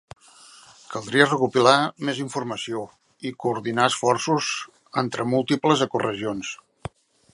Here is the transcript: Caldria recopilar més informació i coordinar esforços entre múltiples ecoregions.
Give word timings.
Caldria 0.93 1.27
recopilar 1.27 1.73
més 2.09 2.21
informació 2.23 2.81
i 3.31 3.33
coordinar 3.45 3.85
esforços 3.93 4.49
entre 5.03 5.29
múltiples 5.35 5.85
ecoregions. 5.89 6.57